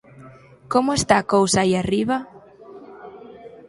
Como 0.71 0.89
está 0.99 1.15
a 1.19 1.27
cousa 1.33 1.57
aí 1.61 1.73
arriba? 1.75 2.17